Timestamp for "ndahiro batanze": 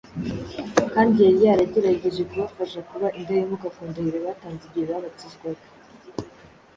3.89-4.61